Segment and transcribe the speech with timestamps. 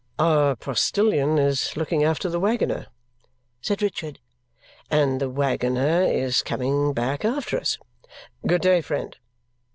[0.17, 2.87] "Our postilion is looking after the waggoner,"
[3.61, 4.17] said Richard,
[4.89, 7.77] "and the waggoner is coming back after us.
[8.47, 9.15] Good day, friend!"